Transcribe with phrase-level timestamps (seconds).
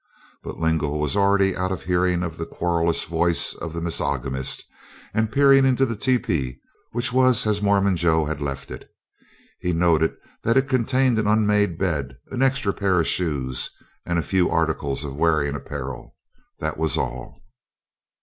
[0.41, 4.63] But Lingle was already out of hearing of the querulous voice of the misogynist,
[5.13, 6.59] and peering into the tepee
[6.91, 8.89] which was as Mormon Joe had left it
[9.59, 13.69] he noted that it contained an unmade bed, and extra pair of shoes,
[14.03, 16.15] and a few articles of wearing apparel
[16.57, 17.39] that was all.